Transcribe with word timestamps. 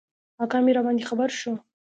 اکا 0.43 0.57
مي 0.65 0.71
راباندي 0.75 1.03
خبر 1.09 1.29
شو. 1.39 1.51